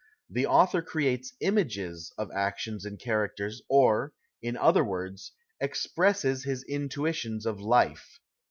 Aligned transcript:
The 0.31 0.47
author 0.47 0.81
creates 0.81 1.35
images 1.41 2.11
of 2.17 2.31
actions 2.31 2.85
and 2.85 2.97
characters, 2.99 3.61
or, 3.69 4.13
in 4.41 4.57
other 4.57 4.83
words, 4.83 5.31
expresses 5.59 6.43
his 6.43 6.63
intuitions 6.67 7.45
of 7.45 7.61
life. 7.61 8.17